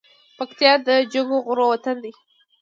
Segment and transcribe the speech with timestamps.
[0.37, 2.11] پکتیا د جګو غرو وطن ده.